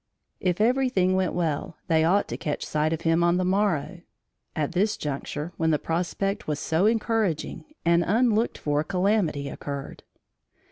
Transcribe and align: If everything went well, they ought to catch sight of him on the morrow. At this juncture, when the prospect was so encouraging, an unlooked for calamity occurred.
If 0.39 0.59
everything 0.59 1.15
went 1.15 1.35
well, 1.35 1.77
they 1.87 2.03
ought 2.03 2.27
to 2.29 2.35
catch 2.35 2.65
sight 2.65 2.91
of 2.91 3.01
him 3.01 3.23
on 3.23 3.37
the 3.37 3.45
morrow. 3.45 4.01
At 4.55 4.71
this 4.71 4.97
juncture, 4.97 5.53
when 5.57 5.69
the 5.69 5.77
prospect 5.77 6.47
was 6.47 6.59
so 6.59 6.87
encouraging, 6.87 7.65
an 7.85 8.01
unlooked 8.01 8.57
for 8.57 8.83
calamity 8.83 9.47
occurred. 9.47 10.01